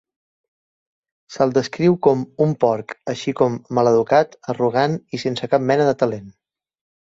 [1.33, 6.27] Se'l descriu com "un porc", així com "maleducat, arrogant i sense cap mena de talent".